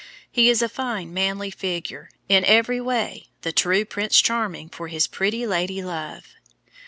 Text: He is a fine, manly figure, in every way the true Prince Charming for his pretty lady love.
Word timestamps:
He 0.31 0.49
is 0.49 0.63
a 0.63 0.67
fine, 0.67 1.13
manly 1.13 1.51
figure, 1.51 2.09
in 2.27 2.43
every 2.45 2.81
way 2.81 3.27
the 3.43 3.51
true 3.51 3.85
Prince 3.85 4.19
Charming 4.19 4.69
for 4.69 4.87
his 4.87 5.05
pretty 5.05 5.45
lady 5.45 5.83
love. 5.83 6.33